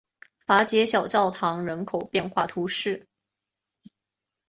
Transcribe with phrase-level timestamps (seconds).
[0.47, 3.07] 戈捷小教堂人口变化图示